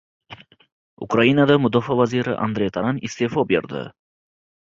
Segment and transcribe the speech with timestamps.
[1.05, 3.85] Ukrainada Mudofaa vaziri Andrey Taran iste’fo berdi